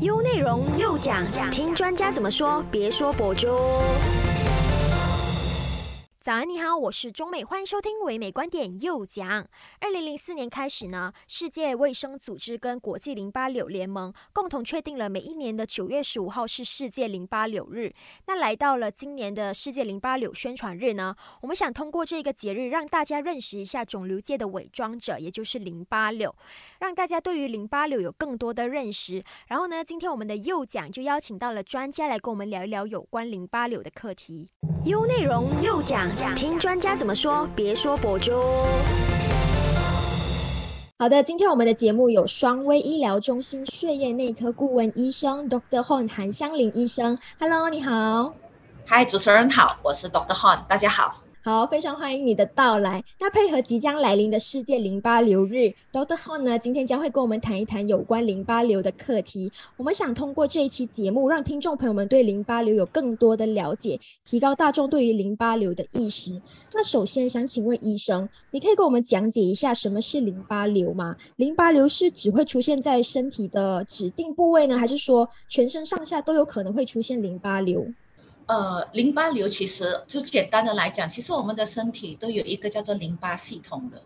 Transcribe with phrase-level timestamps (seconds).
[0.00, 3.48] 优内容又讲，听专家怎么说，别说博主。
[6.26, 9.46] 早安，你好，我是中美，欢迎收听唯美观点又讲。
[9.78, 17.94] 二零零四年开始呢，世界卫生组织跟国际淋巴瘤联盟共同确定了每一年的九月十五号是世界淋巴瘤日。
[18.26, 26.34] 那来到了今年的世界淋巴瘤宣传日呢，我们想通过这个节日让大家认识一下肿瘤界的伪装者，也就是淋巴瘤，
[26.80, 29.22] 让大家对于淋巴瘤有更多的认识。
[29.46, 34.50] 然后呢，今天我们的又讲就邀请到了专家来跟我们聊一聊有关淋巴瘤的课题。
[34.86, 36.15] 优内容又讲。
[36.34, 38.32] 听专家怎么说，别说博主。
[40.98, 45.82] 好的，今天我们的节目有双威医疗中心血液内科顾问医生 Dr.
[45.82, 47.18] Hon 韩香林医生。
[47.38, 48.32] Hello，你好。
[48.86, 50.34] 嗨，主持人好，我是 Dr.
[50.34, 51.16] Hon，大家好。
[51.46, 53.04] 好，非常欢迎你的到来。
[53.20, 59.48] 那配合即将来临的世界淋巴瘤日，Doctor h o n 呢，今天将会跟我们谈一谈有关淋巴瘤的课题。
[59.76, 66.32] 我们想通过这一期节目，让听众朋友们对淋巴瘤有更多的了解，提高大众对于淋巴瘤的意识。
[66.74, 71.14] 那首先想请问医生，你可以跟我们讲解一下什么是淋巴瘤吗？
[71.36, 77.86] 淋巴瘤是只会出现在身体的指定部位呢，还是说全身上下都有可能会出现淋巴瘤？
[78.46, 84.02] 呃，淋巴瘤其实就简单的来讲，其实我们的身体都有一个叫做淋巴系统的。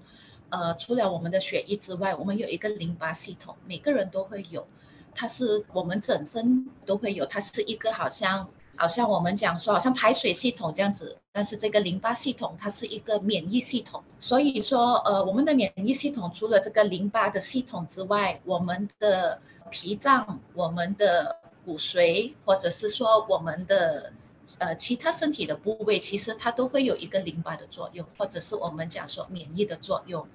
[0.48, 4.66] 呃，除了我们的血液之外，我们有一个淋巴系统，每个人都会有，
[5.14, 24.14] 它是我们整身都会有，它是一个好像好像我们讲说好像排水系统这样子，但是这个淋巴系统它是一个免疫系统，所以说呃，我们的免疫系统除了这个淋巴的系统之外，我们的脾脏、我们的骨髓，或者是说我们的。
[24.58, 30.26] 呃，其他身体的部位其实它都会有一个淋巴的作用，或者是我们讲说免疫的作用。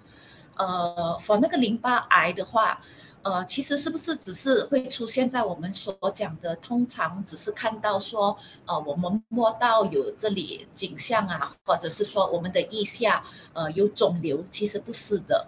[0.57, 2.81] 呃发那个淋巴癌的话，
[3.23, 15.47] 呃，其实是不是只是会出现在我们所讲的，通常只是看到说，呃，我们摸到有这里景象啊，或者是说我们的腋下呃有肿瘤，其实不是的。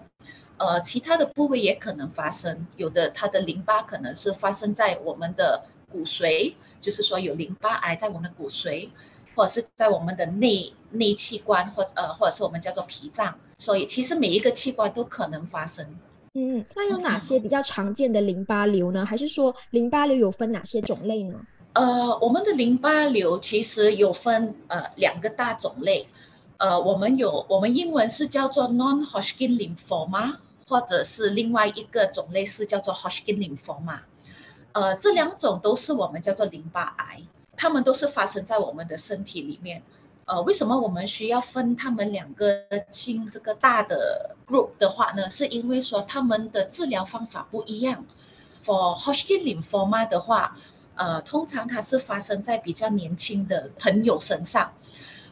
[0.58, 5.64] 呃，其他的部位也可能发生，有的它的淋巴可能是发生在我们的。
[5.90, 8.90] 骨髓就是说有淋巴癌在我们的骨髓，
[9.36, 15.86] 或者是在我们的内内器官，或呃或者是我们叫做脾脏，所以其实每一个器官都可能发生。
[16.34, 19.06] 嗯，那有哪些比较常见的淋巴瘤呢？
[19.06, 21.40] 还是说淋巴瘤有分哪些种类呢？
[21.74, 26.08] 呃，我们的淋巴瘤其实有分呃两个大种类，
[26.58, 30.36] 呃，我们有我们英文是叫做 non-Hodgkin lymphoma，
[30.68, 34.00] 或者是另外一个种类是叫做 Hodgkin lymphoma。
[34.78, 37.24] 呃，这两种都是我们叫做淋巴癌，
[37.56, 39.82] 它们都是发生在我们的身体里面。
[40.26, 42.62] 呃，为什么我们需要分它们两个
[42.92, 45.32] 进这个大的 group 的话呢？
[45.32, 48.06] 是因为说他们的治疗方法不一样。
[48.64, 50.56] For Hodgkin lymphoma 的话，
[50.94, 54.74] 呃，通常它是发生在比较年轻的朋友身上。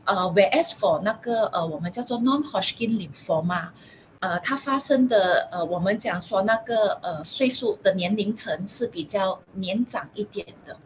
[0.06, 3.69] 呃，Whereas for 那个呃，我们叫做 non-Hodgkin lymphoma。
[4.25, 10.78] 呃，它发生的呃，我们讲说那个呃岁数的年龄层是比较年长一点的。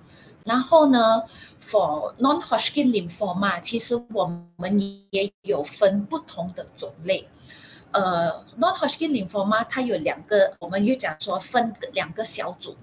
[0.44, 1.24] 然后呢
[1.66, 4.26] ，for non-Hodgkin lymphoma，其实我
[4.58, 4.78] 们
[5.12, 7.30] 也有分不同的种类。
[7.92, 12.76] 呃，non-Hodgkin lymphoma 它有两个，我们又讲说分两个小组。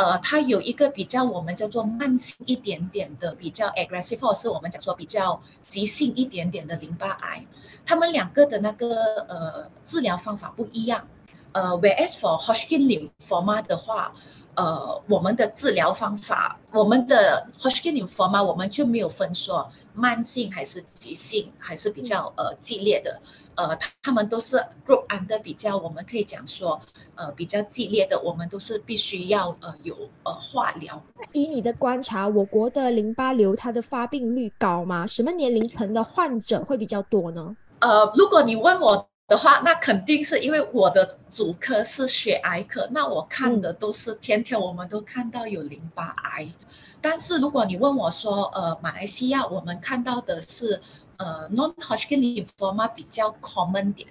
[0.00, 7.44] 呃，它有一个比较我们叫做慢性一点点的，比较 aggressive，或是我们讲说比较急性一点点的淋巴癌，
[7.84, 11.06] 他们两个的那个呃治疗方法不一样。
[11.52, 14.14] 呃，whereas for Hodgkin lymphoma 的话。
[14.60, 23.22] 呃，我们的治疗方法，我们的 Hodgkin lymphoma 我们就没有分说慢性还是急性，还是比较呃激烈的，
[23.54, 26.78] 呃，他们都是 group under 比较，我们可以讲说，
[27.14, 31.02] 呃，比较激烈的，我们都是必须要呃有呃化疗。
[31.32, 35.06] 以你的观察，我国的淋巴瘤它的发病率高吗？
[35.06, 37.56] 什么年龄层的患者会比较多呢？
[37.78, 39.09] 呃，如果你问我。
[39.30, 46.52] 的话，那肯定是因为我的主科是血癌科，那我看的都是天天我们都看到有淋巴癌。
[47.00, 50.82] 但是如果你问我说，呃，马来西亚我们看到的是，
[51.16, 54.08] 呃，non-Hodgkin lymphoma 比较 common 点，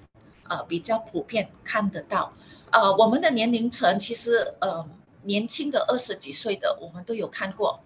[0.47, 2.31] 呃，比较普遍看得到。
[2.71, 4.87] 呃，我们的年龄层其实，呃，
[5.23, 7.81] 年轻的二十几岁的我们都有看过。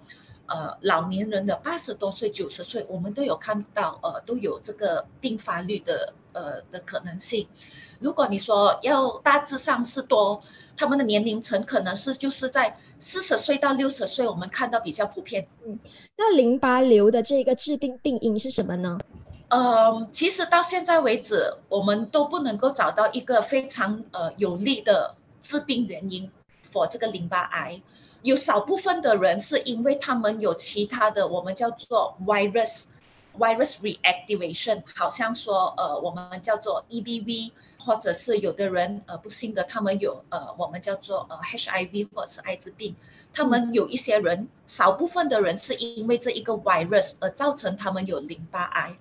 [0.46, 7.48] 呃，老年人的八十多岁、九十岁，我们都有看到，呃，都有这个并发率的，呃的可能性。
[8.00, 10.42] 如果你说要大致上是多，
[10.76, 15.48] 他们的年龄层可能是就是在四十岁到六十岁，我们看到比较普遍。
[15.66, 15.80] 嗯，
[16.18, 19.00] 那淋巴瘤的这个致病病因是什么呢？
[19.48, 26.30] 呃，其实到现在为止，我们都不能够找到一个非常呃有力的致病原因
[26.74, 27.82] ，for 这个淋巴癌。
[28.24, 32.86] 有少部分的人是因为他们有其他的，我们叫做 virus。
[33.38, 42.96] Virus reactivation 好像说，呃，我们叫做 EBV，或者是有的人，呃，不幸的，他们有，呃，我们叫做呃 HIV 或者是艾滋病，
[43.34, 48.98] 他们有一些人，少部分的人是因为这一个 virus 而造成他们有淋巴癌，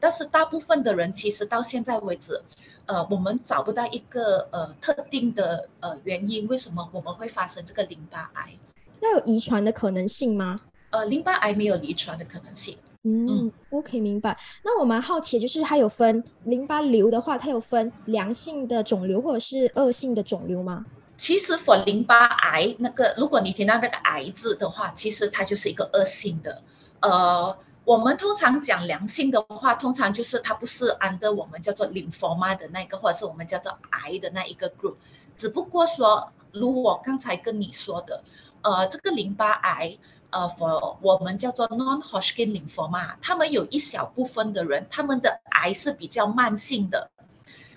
[0.00, 2.42] 但是大部分的人其实到现在为止，
[2.86, 8.54] 呃，我们找不到一个呃特定的呃原因，为什么我们会发生这个淋巴癌？
[9.00, 10.56] 那有遗传的可能性吗？
[10.90, 12.78] 呃，淋巴癌没有遗传的可能性。
[13.08, 14.36] 嗯，OK，明白。
[14.64, 20.84] 那我蛮好奇，就是它有分淋巴瘤的话，它有分良性的肿瘤或者是恶性的肿瘤吗？
[21.16, 26.62] 其实，for 淋巴癌那个，如果你听到那个癌字的话，其实它就是一个恶性的。
[27.00, 34.96] 呃，我们通常讲良性的话，通常就是它不是 under 我们叫做 lymphoma 的那个，或者是我们叫做癌的那一个 group。
[35.36, 38.24] 只不过说，如我刚才跟你说的，
[38.66, 39.98] 呃，这个淋巴癌。
[40.30, 47.10] 呃，for 我们叫做 non-Hodgkin lymphoma，他们有一小部分的人，他们的癌是比较慢性的。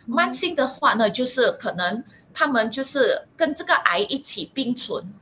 [0.07, 2.03] 慢性的话呢，就是可能
[2.33, 5.13] 他们就是跟这个癌一起并存，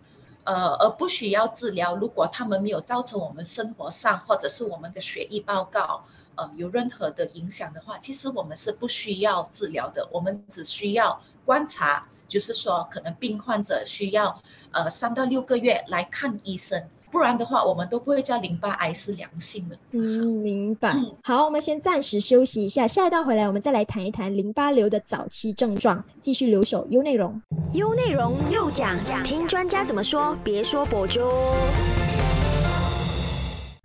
[0.45, 1.95] 呃，而不需要治疗。
[1.95, 6.05] 如果他们没有造成我们生活上或者是我们的血液报告，
[6.35, 10.07] 呃，有任何的影响的话，其实我们是不需要治疗的。
[10.13, 14.39] 我们只需要观察，就是说可能病患者需要
[14.71, 16.83] 呃三到六个月来看医生。
[17.09, 19.77] 不然的话，我们都不会叫淋巴癌是良性的。
[19.91, 20.93] 嗯，明白。
[21.23, 26.03] 好，我们先暂时休息一下，下一段回来我们再来谈一谈淋巴瘤的早期症状。
[26.19, 27.41] 继续留守优内容，
[27.71, 31.21] 优内容又讲讲，听专家怎么说，别说博主。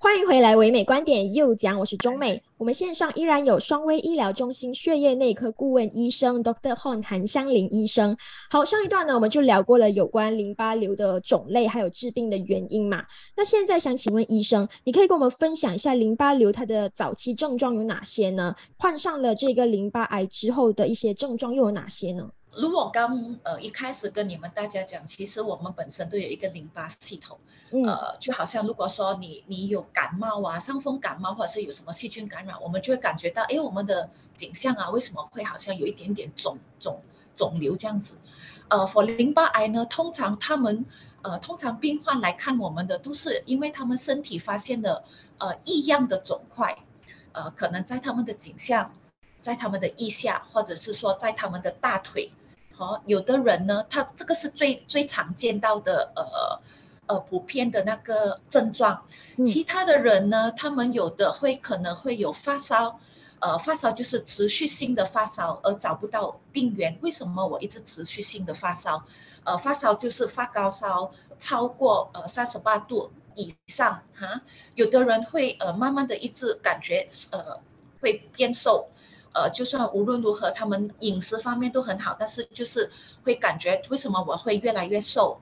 [0.02, 2.42] 欢迎回来，唯美观点又讲，我是中美。
[2.58, 6.74] 我们线上依然有双威医疗中心血液内科顾问医生 Dr.
[6.74, 8.16] Hon 韩香林医生。
[8.50, 13.04] 好，上一段呢，我们就聊过了有关淋巴瘤的种类，还有治病的原因嘛。
[13.36, 18.56] 那现在想请问医生，你可以跟我们分享一下淋巴瘤它的早期症状有哪些呢？
[18.78, 22.28] 患上了这个淋巴癌之后的一些症状又有哪些呢？
[22.54, 27.38] 如果刚呃一开始跟你们大家讲，其实我们本身都有一个淋巴系统，
[27.86, 37.00] 呃，就好像如果说你你有感冒啊，伤风感冒或者是有什么细菌感染，我们就会感觉到，哎，我们的景象啊，为什么会好像有一点点肿肿
[37.36, 38.16] 肿瘤这样子？
[38.68, 40.84] 呃，for 淋巴癌呢，通常他们
[41.22, 45.04] 呃通常病患来看我们的，都是因为他们身体发现了
[45.38, 46.76] 呃异样的肿块，
[47.32, 48.92] 呃，可能在他们的颈项，
[49.40, 52.30] 在他们的腋下，或者是说在他们的大腿。
[52.82, 56.60] 好，有的人呢，他这个是最最常见到的，呃
[57.06, 59.04] 呃，普遍的那个症状。
[59.44, 62.98] 其他的人呢，他们有的会可能会有发烧，
[63.38, 66.98] 呃，发烧就是持续性的发烧，而找不到病源。
[67.02, 69.04] 为什么我一直持续性的发烧？
[69.44, 74.42] 呃，发烧就是发高烧超过呃三十八度以上哈。
[74.74, 77.60] 有的人会呃慢慢的一直感觉呃
[78.00, 78.88] 会变瘦。
[79.34, 82.90] 呃，就算无论如何，他们饮食方面都很好，但是就是
[83.24, 85.40] 会感觉为什么我会越来越瘦？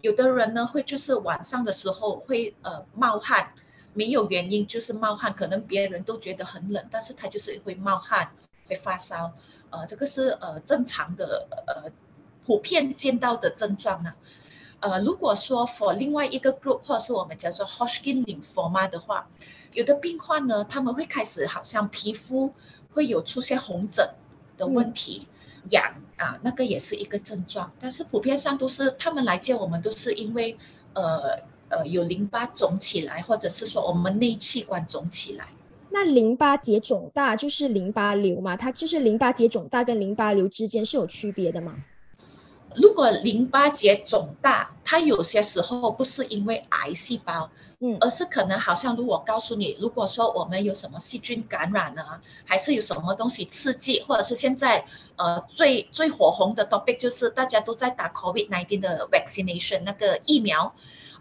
[0.00, 3.52] 有的人呢会就是晚上的时候会呃冒汗，
[3.92, 8.30] 没有原因就是冒汗，可能别人都觉得很冷，但是他就是会冒汗，
[8.68, 9.32] 会发烧，
[9.70, 11.90] 呃，这个是呃正常的呃
[12.46, 14.14] 普遍见到的症状呢。
[14.80, 19.28] 呃，如果说 for 另外一个 group 或是我们叫做 Hodgkin lymphoma 的话，
[19.72, 22.52] 有的病患呢他们会开始好像皮肤。
[22.96, 24.08] 会有出现红疹
[24.56, 25.28] 的问题，
[25.68, 27.70] 痒啊，那个也是一个症状。
[27.78, 30.56] 但是普遍上都是他们来见我们，都是因为
[30.94, 35.44] 呃呃有淋巴肿起来，或者是说我们内器官肿起来。
[35.90, 38.56] 那淋巴结肿大就是淋巴瘤嘛？
[38.56, 41.76] 它就是淋巴结肿大跟淋巴瘤之间是有区别的吗？
[42.76, 52.02] 如果淋巴结肿大，它有些时候不是因为癌细胞，嗯，而是可能好像如果告诉你，如果说我们有什么细菌感染呢，
[52.44, 54.84] 还是有什么东西刺激，或者是现在
[55.16, 60.74] 呃最最火红的 topic 就是大家都在打 COVID-19 的 vaccination 那个疫苗，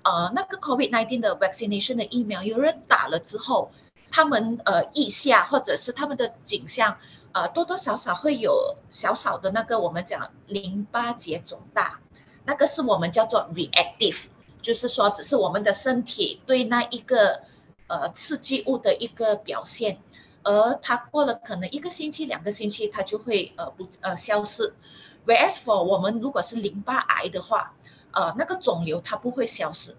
[0.04, 3.72] 呃，那个 COVID-19 的 vaccination 的疫苗，有人打了之后，
[4.16, 6.98] 他们呃腋下或者是他们的颈项。
[7.34, 12.00] 呃，多多少少会有小小的那个我们讲淋巴结肿大，
[12.46, 14.28] 那个是我们叫做 reactive，
[14.62, 17.42] 就是说只是我们的身体对那一个
[17.88, 19.98] 呃刺激物的一个表现，
[20.44, 24.74] 而它过了可能一个星期、两个星期，它就会呃不呃消失。
[25.28, 27.74] Whereas for 我们如果是淋巴癌的话，
[28.14, 29.98] 呃那个肿瘤它不会消失，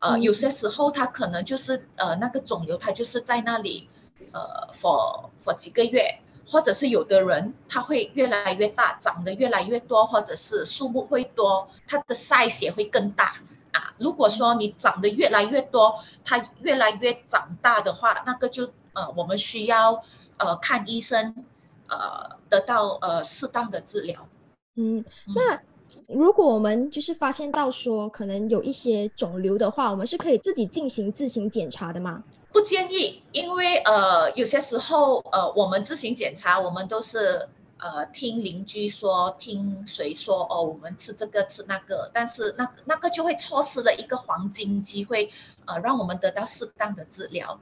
[0.00, 3.88] 呃有些时候它可能就是呃那个肿瘤它就是在那里
[4.32, 6.20] 呃 for for 几个月。
[6.50, 13.34] 或者是有的人他会越来越大，长得越来越多，或者是数目会多，它的 size 也会更大。
[13.72, 13.92] 啊。
[13.98, 20.02] 如果说你长得越来越多，它越来越长大的话，那个就呃我们需要
[20.38, 21.44] 呃看医生，
[21.86, 24.26] 呃得到呃适当的治疗。
[24.74, 25.60] 嗯，那
[26.06, 32.22] 如果我们就是发现到说可能有一些肿瘤的话，我们是可以自己进行自行检查的吗？
[32.50, 45.30] 不建议，因为呃有些时候呃我们自行检查，我们都是呃听邻居说，听谁说哦，我们吃这个吃那个，但是那那个就会错失了一个黄金机会，
[45.66, 47.60] 呃让我们得到适当的治疗，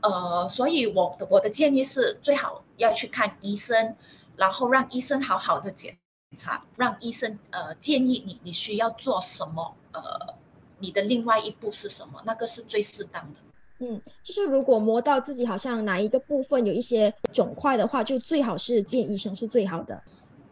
[0.00, 3.96] 呃所以我的我的建议是最好要去看医生，
[4.36, 5.98] 然后让医生好好的检
[6.36, 10.34] 查，让医生呃建议你你需要做什么，呃
[10.78, 13.40] 你的另外一步是什么，那个是最适当的。
[13.78, 20.02] 嗯，就是如果摸到自己好像哪一个部分有一些肿块的话，就最好是见医生是最好的。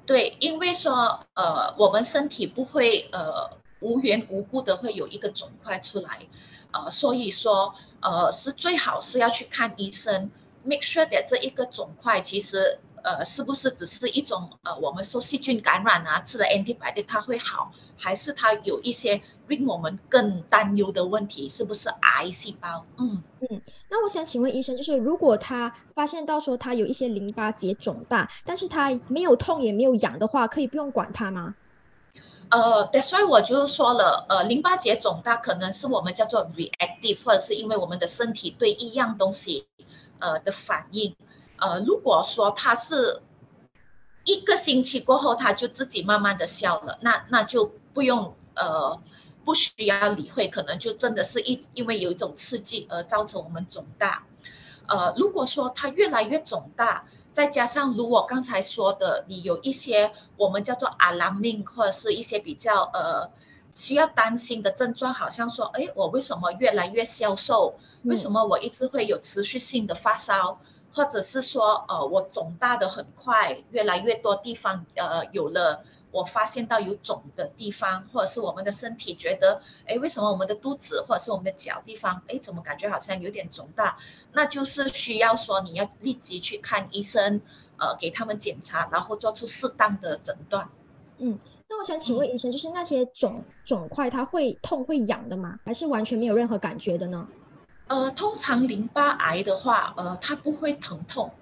[0.06, 6.26] 对，因为说呃，我们身体不会呃无缘无故的会有一个肿块出来，
[6.72, 10.30] 呃，所以说呃是最好是要去看医生
[10.64, 12.78] ，make sure that 这一个肿块其实。
[13.02, 21.49] 呃，是不是只是一种呃，我们说细菌感染啊，吃了 antibiotic 它会好，还是它有一些令我们更担忧的问题？
[21.49, 22.85] 是不是癌细胞？
[22.99, 23.61] 嗯嗯。
[23.88, 31.54] 那我想请问医生，就是如果他发现到说他有一些淋巴结肿大，但是他没有痛也没有痒的话，可以不用管它吗？
[32.50, 39.69] 呃，That's why 我就是说了，呃，淋巴结肿大可能是我们叫做 reactive，或者是因为我们的身体对一样东西
[40.19, 41.14] 呃的反应。
[41.61, 43.23] 呃，如果说他是
[44.25, 49.00] 一个星期过后，他就自己慢慢的消了，那那就不用呃
[49.45, 54.26] 不需要理会，可能就真的是一因为有一种刺激而造成我们肿大。
[54.87, 63.31] 呃，如果说它越来越肿大，再加上如我刚才说的，你有一些我们叫做 alarming 或者是一些比较呃
[63.75, 67.79] 需要担心的症状，好像说，哎，我为什么越来越消瘦？
[68.02, 70.59] 为什么我一直会有持续性的发烧？
[70.92, 83.99] 或者是说，呃，我肿大的很快，越来越多地方，呃，有了，我发现到有肿的地方，或者是我们的身体觉得，哎，为什么我们的肚子或者是我们的脚地方，哎，怎么感觉好像有点肿大？
[84.32, 87.40] 那就是需要说你要立即去看医生，
[87.76, 90.68] 呃，给他们检查，然后做出适当的诊断。
[91.18, 95.61] 嗯，那我想请问医生，就是那些肿肿块，它会痛会痒的吗？
[95.64, 97.28] 还是完全没有任何感觉的呢？
[97.90, 101.32] 呃，通常淋巴癌的话，呃，它不会疼痛，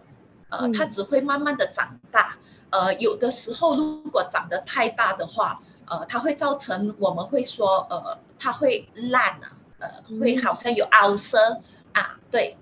[0.48, 2.38] 呃，它只会慢慢的长大，
[2.70, 9.88] 呃，有的时候如果长得太大的话，呃，它会造成我们会说，呃，它会烂啊，呃，
[10.18, 11.60] 会好像有凹色
[11.92, 12.56] 啊，对，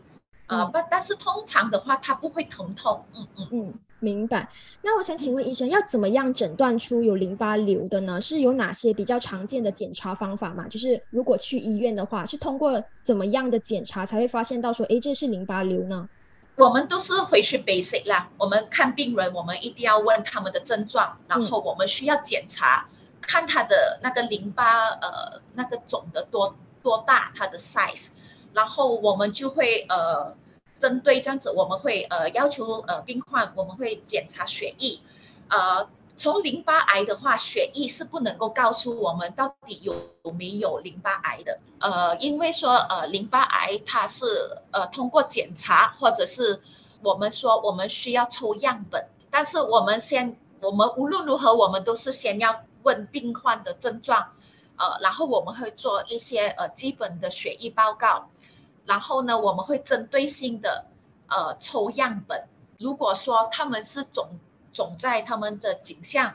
[0.49, 3.49] 呃，不，但是通常的话，它不会疼痛，嗯嗯。
[3.52, 3.75] 嗯。
[4.00, 4.49] 明白。
[4.83, 8.21] 那我想请问医生，要怎么样诊断出有淋巴瘤的呢？
[8.21, 10.69] 是有哪些比较常见的检查方法吗？
[10.69, 16.09] 就是如果去医院的话，是通过怎么样的检查才会发现到说，哎，这是淋巴瘤呢？
[16.57, 18.29] 我们都是回去 basic 啦。
[18.37, 22.88] 我们看病人，我们一定要问他们的症状，然后我们需要检查，
[23.23, 28.09] 看他的那个淋巴呃那个肿的多多大，它的 size，
[28.53, 30.37] 然后我们就会呃。
[30.78, 35.00] 针对这样子，我们会呃要求呃病患，我们会检查血液，
[35.49, 39.95] 呃，从淋巴癌的话，血液是不能够告诉我们到底有
[40.37, 46.61] 没有淋巴癌的，呃，因为说呃淋巴癌它是呃通过检查或者是
[47.02, 54.33] 我们说我们需要抽样本，但是我们先我们无论如何我们都是先要问病患的症状，
[54.76, 58.28] 呃，然后我们会做一些呃基本的血液报告。
[58.87, 60.87] 然后呢，我们会针对性的
[61.28, 62.47] 呃抽样本。
[62.78, 64.38] 如果说他们是肿
[64.73, 66.35] 肿在他们的颈项，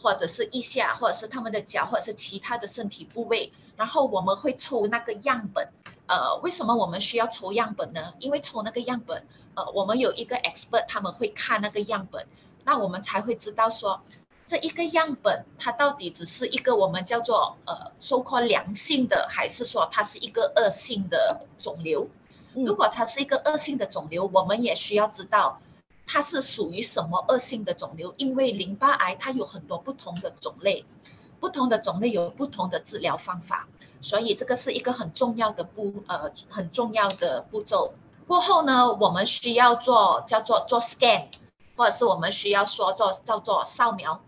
[0.00, 5.68] 或者是腋下，或者是他们的脚，或者是其他的身体部位，然后我们会抽那个样本。
[6.06, 8.14] 呃，为什么我们需要抽样本呢？
[8.18, 12.26] 因为抽那个样本，呃，我们有一个 expert 他们会看那个样本，
[12.64, 14.02] 那我们才会知道说。
[14.46, 22.08] 这一个样本，它到底只是一个我们叫做呃收获良性的，还是说它是一个恶性的肿瘤？
[22.54, 25.60] 如果它是一个恶性的肿瘤，我们也需要知道
[26.06, 30.84] 它是属于什么恶性的肿瘤，因为淋巴癌它有很多不同的种类，
[31.40, 33.68] 不同的种类有不同的治疗方法，
[34.02, 37.94] 所以这个是一个很重要的步呃很重要的步骤。
[38.26, 41.28] 过后呢，我们需要做叫做做 scan。
[41.76, 44.20] 或者是我们需要说做叫做扫描，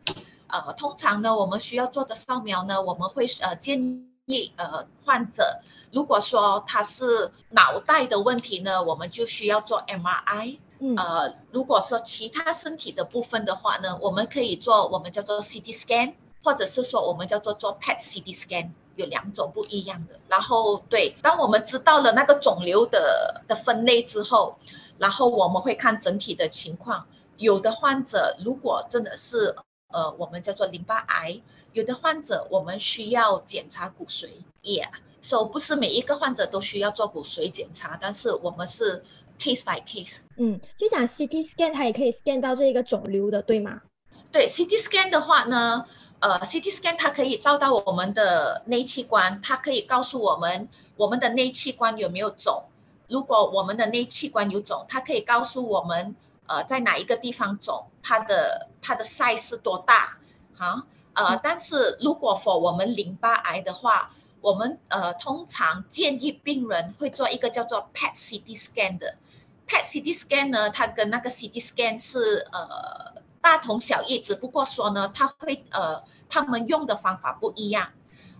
[0.46, 5.60] 呃，通常呢，我们需要做的扫描呢，我们会呃建议呃患者，
[5.92, 10.58] 如果说他是脑袋的问题呢，我们就需要做 MRI，
[10.96, 20.18] 呃，如果说其他身体的部分的话呢，我们可以做我们叫做 CT scan，或者是说我们叫做做 PET CT scan，有两种不一样的。
[20.28, 24.56] 然后对，当我们知道了那个肿瘤的的分类之后，
[24.98, 27.06] 然后我们会看整体的情况。
[27.36, 29.56] 有的患者如果真的是
[29.88, 31.40] 呃我们叫做淋巴癌，
[31.72, 34.28] 有的患者我们需要检查骨髓
[34.62, 34.88] ，Yeah，
[35.20, 39.02] 所以不是每一个患者都需要做骨髓检查，但是我们是
[39.38, 40.18] case by case。
[40.36, 43.82] 嗯，就讲 CT scan 它也可以 scan 到这一个肿瘤的，对吗？
[44.30, 45.86] 对，CT scan 的话呢，
[46.20, 52.64] 呃，CT scan 它可以照到我们的内器官，它可以告诉我们我们的内器官有没有肿。
[53.08, 56.14] 如果我们的内器官有肿，它可以告诉我们。
[56.46, 60.18] 呃，在哪一个地方肿，它的它的 size 是多大？
[60.56, 60.84] 哈，
[61.14, 64.10] 呃，但是如果 for 我们淋巴癌的话，
[64.40, 69.16] 我们呃通常建议病人会做一个叫做 PET CT scan 的。
[69.66, 77.92] PET CT scan 呢，它跟那个 CT scan 是呃大同小异，只不过说呢，它会呃他们用的方法不一样。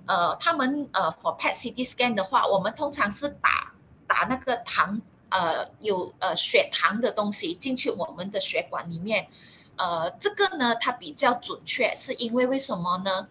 [0.06, 3.73] 呃，他们呃 for PET CT scan 的话，我们通常是打
[4.06, 5.00] 打那个糖。
[5.35, 9.26] 呃，有呃血糖的东西进去我们的血管里面，
[9.75, 13.26] 呃，这个呢它比较准确，是因为为什么呢？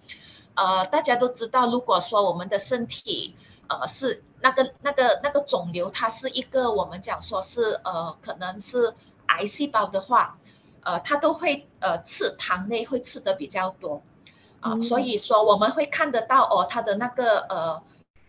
[0.54, 3.38] 呃，大家都知道，如果说我们的身体
[3.70, 8.94] 呃是那个那个那个肿瘤，它是一个我们讲说是呃可能是
[9.28, 10.38] 癌细胞的话，
[10.84, 14.02] 呃，它都会呃吃糖类会吃的比较多
[14.60, 17.82] 啊，所以说我们会看得到哦，它的那个呃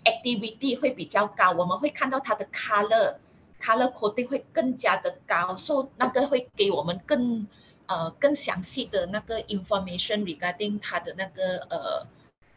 [0.04, 3.16] activity 会比较高，我们会看到它的 color。
[3.64, 7.47] Color coding 会更加的高，所以那个会给我们更
[7.87, 12.06] 呃更详细的那个 information regarding 它的那个呃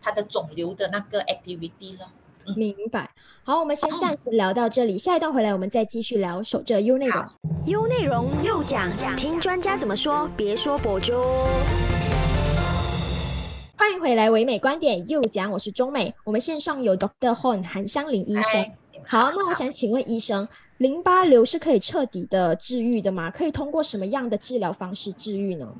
[0.02, 2.10] 它的肿瘤的那个 activity 了。
[2.56, 3.10] 明白。
[3.44, 6.44] 好，我们先暂时聊到这里，下一段回来我们再继续聊。
[6.44, 7.26] 守着 U 内容
[7.66, 11.14] ，U 内容又讲讲，听专家怎么说，别说博主。
[13.78, 16.14] 欢迎回来，唯美观点又讲，我是中美。
[16.26, 18.72] 我们线上有 Doctor Hon 韩香林医生。
[19.06, 20.48] 好，那我想请问医生。
[20.78, 23.32] 淋巴瘤是可以彻底的治愈的吗？
[23.32, 25.76] 可以通过什么样的治疗方式治愈呢？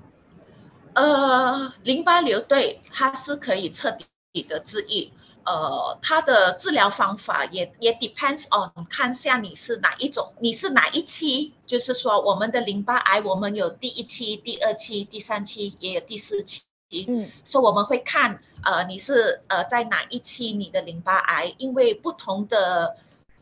[0.94, 3.96] 呃，淋巴瘤对它是可以彻
[4.34, 5.12] 底的治愈。
[5.46, 11.54] 呃，它的治疗方法也也 depends on 看下你是哪一种，你是哪一期？
[11.66, 16.64] 就是说我们的淋巴癌，我们有第一期、第二期、第三期，也有第四期。
[17.08, 22.98] 嗯，所以我们会看呃你是呃在哪一期你的淋巴癌，因为不同的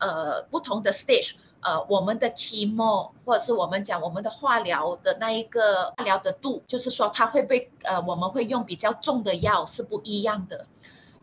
[0.06, 1.36] 呃不同的 stage。
[1.66, 10.68] 呃，我们的 chemo 或者是我们讲我们的化疗的那一个化疗的度，就是说它会被呃，我们会用比较重的药是不一样的，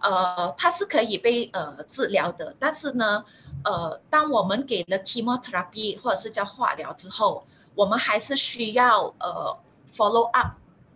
[0.00, 3.24] 呃，它是可以被呃治疗的，但是呢，
[3.62, 9.56] 呃，当我们给了 chemotherapy 或者是叫化疗之后，我们还是需要呃
[9.94, 10.54] follow up，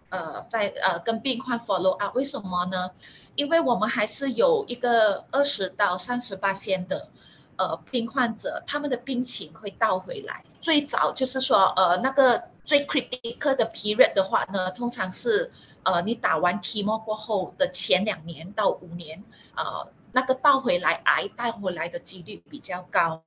[0.08, 2.90] 呃，在呃跟病患 follow up，为什么呢？
[3.36, 7.10] 因为我们还是有一个二十到三十八先的。
[7.58, 10.44] 呃，病患者他们的病情会倒回来。
[10.60, 15.50] 最早就是说，呃，那个最 critical 的 period 的话呢，通常是
[15.82, 19.22] 呃，你打完 chemo 过后的前两年到五年，
[19.54, 23.22] 呃，那个倒回来癌带回来的几率比较高。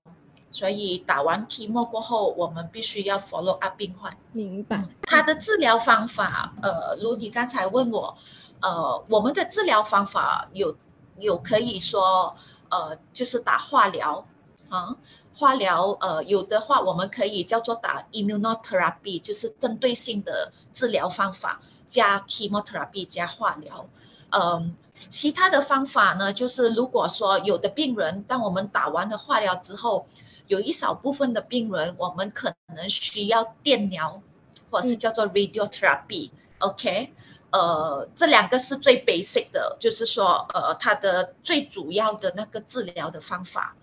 [0.52, 4.18] 所以打完 chemo 过后，我们必须要 follow up 病患。
[4.32, 4.84] 明白。
[5.04, 8.18] 他的治疗方法，呃，如你刚才问我，
[8.60, 10.76] 呃，我们的治疗方法有
[11.18, 12.36] 有可以说。
[12.69, 14.27] 呃，就是打化疗，
[14.69, 14.95] 啊，
[15.36, 23.88] 化疗，呃，有的话我们可以叫做打 immunotherapy，就是针对性的治疗方法，加 chemotherapy 加化疗，
[24.32, 24.75] 嗯，
[25.10, 30.08] 其他的方法呢，就是如果说有的病人，当我们打完了化疗之后，
[30.47, 34.21] 有一少部分的病人，我们可能需要电疗，
[34.69, 37.13] 或是叫做 radiotherapy，OK。
[37.51, 43.75] 呃，这两个是最 basic 的，就是说，呃，它的最主要的那个治疗的方法。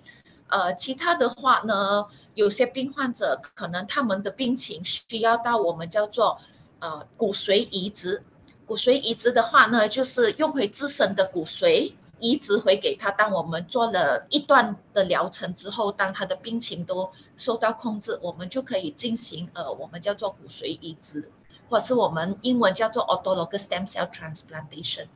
[0.49, 6.39] 呃，其他的话呢，有些病患者可能他们的病情需要到我们叫做
[6.79, 8.23] 呃骨髓移植。
[8.67, 13.11] 骨髓移植的话呢，就是用回自身的骨髓移植回给他。
[13.11, 21.31] 当我们做了一段的疗程之后，当他的病情都受到控制，我们就可以进行呃我们叫做骨髓移植。
[21.69, 25.07] 或是我们英文叫做 autologous stem cell transplantation，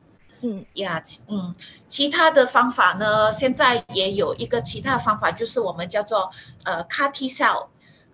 [0.41, 1.55] 嗯呀，嗯，
[1.87, 6.31] 其他的方法呢，现在也有一个其他的方法，就是我们叫做
[6.63, 7.67] 呃 CAR T cell，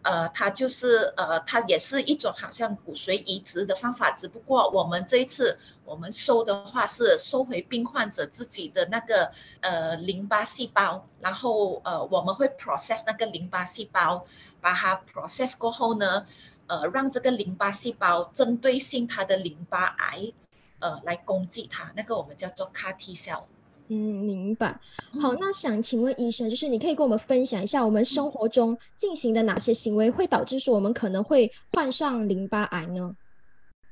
[0.03, 14.25] 呃，它就是呃，它也是一种好像骨髓移植的方法，只不过我们这一次我们收的话是收回病患者自己的那个呃淋巴细胞，然后呃我们会 process 那个淋巴细胞，
[14.61, 16.25] 把它 process 过后呢。
[16.67, 20.33] 呃，让这个淋巴细胞针对性它的淋巴癌，
[20.79, 23.43] 呃，来攻击它，那个我们叫做 CAR T cell。
[23.87, 24.79] 嗯，明白。
[25.21, 33.15] 好，那想请问医生，就是你可以跟我们分享一下，我们生活中进行的哪些行为会导致说我们可能会患上淋巴癌呢？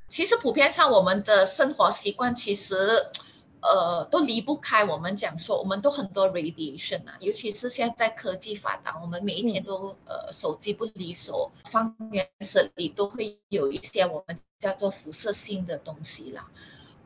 [0.08, 3.08] 其实普遍上我们的生活习惯其实。
[3.66, 16.52] 呃，都离不开我们讲说，我们都很多 radiation 啊，尤其是现在科技发达，我们每一天都呃手机不离手，方圆十里都会有一些我们叫做辐射性的东西啦。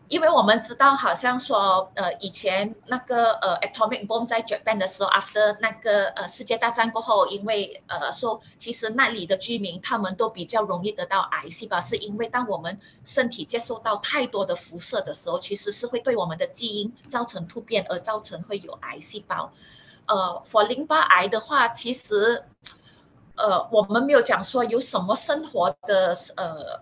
[0.10, 19.52] 因为我们知道，好像说，呃，以前那个呃，atomic bomb 在 Japan 的时候，after 那个呃世界大战过后，因为呃说，其实那里的居民他们都比较容易得到癌细胞，是因为当我们身体接受到太多的辐射的时候，其实是会对我们的基因造成突变，而造成会有癌细胞。
[20.08, 22.44] 呃，for 淋巴癌的话，其实，
[23.36, 26.82] 呃，我们没有讲说有什么生活的呃。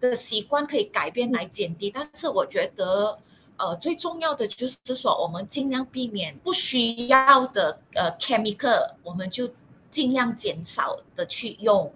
[0.00, 3.18] 的习惯可以改变来减低，但是我觉得，
[3.56, 9.50] 呃，最重要的就是说，我们尽量避免不需要的呃 chemical，我们就
[9.90, 11.92] 尽量减少的去用，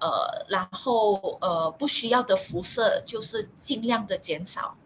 [0.00, 4.76] 呃，然后呃不需要的辐射就是尽量的减少，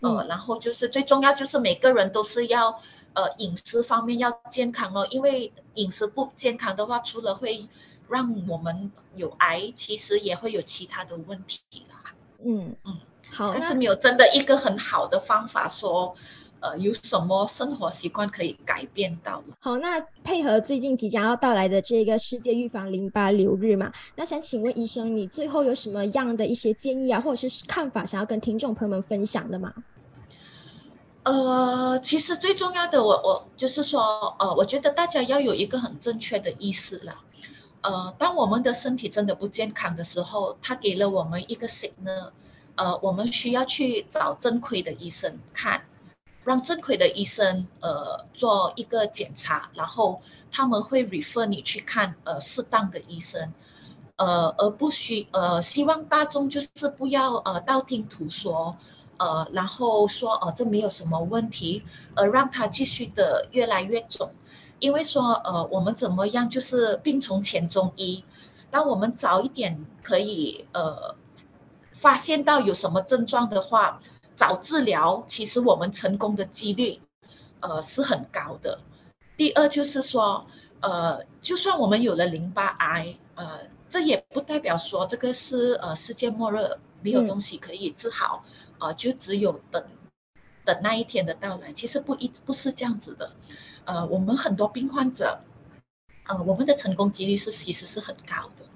[0.00, 2.80] 呃，然后就是最重要就是每个人都是要
[3.14, 7.68] 呃饮食方面要健康哦，因为饮食不健康的话，除了会
[8.10, 12.14] 让我们有癌，其实也会有其他的问题啦。
[12.44, 12.96] 嗯嗯，
[13.30, 16.14] 好，但是没有真的一个很好的方法说，
[16.60, 29.72] 呃，有什么生活习惯可以改变到好，那配合最近即将要到来的这个世界预防淋巴瘤日嘛，那想请问医生，你最后有什么样的一些建议啊，或者是看法，想要跟听众朋友们分享的吗？
[31.22, 37.14] 呃，其实最重要的，我我就是说，呃，我觉得大家要有一个很正确的意识了。
[37.82, 42.32] 呃，当我们的身体真的不健康的时候，他给了我们一个 signal，
[42.74, 45.86] 呃，我们需要去找正规的医生看，
[46.44, 50.20] 让正规的医生呃做一个检查，然后
[50.52, 53.54] 他们会 refer 你去看呃适当的医生，
[54.16, 58.76] 呃，而不需呃希望大众就是不要呃道听途说，
[59.16, 61.82] 呃，然后说哦这没有什么问题，
[62.14, 64.32] 而让他继续的越来越肿。
[64.80, 68.24] 因为说，呃，我们怎么样，就是病从浅中医。
[68.70, 71.14] 当我们早一点可以，呃，
[71.92, 74.00] 发现到有什么症状的话，
[74.36, 77.00] 早治疗，其实我们成功的几率，
[77.60, 78.80] 呃，是很高的。
[79.36, 80.46] 第二就是说，
[80.80, 88.44] 呃，就算我们有了淋巴癌，呃，这也不代表说这个是呃世界末日，没有东西可以治好，
[88.78, 89.84] 呃，就只有等。
[90.62, 93.32] 等那一天的到来，其实不一不是这样子的，
[93.90, 95.40] 呃，我们很多病患者，
[96.22, 98.66] 呃，我们的成功几率是其实是很高的，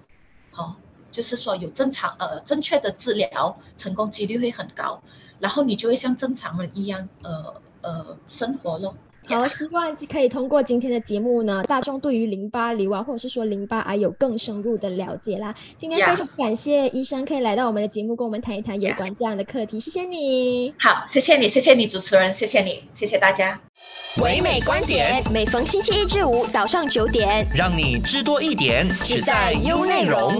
[0.60, 0.74] 哦，
[1.12, 5.02] 就是说有正常呃正确的治疗，成功几率会很高，
[5.38, 8.96] 然后你就会像正常人一样，呃呃生活咯。
[9.26, 15.54] 好，希望可以通过今天的节目呢，大众对于淋巴瘤啊，或者是说淋巴癌有更深入的了解啦。
[15.78, 19.80] 今天非常感谢医生可以来到我们的节目，跟我们谈一谈有关这样的课题。
[19.80, 20.74] 谢谢你。
[20.78, 23.58] 好，谢谢你，谢谢你主持人，谢谢你，谢谢大家。
[24.22, 30.38] 唯美观点，每逢星期一至五早上九点，让你知多一点，只在优内容。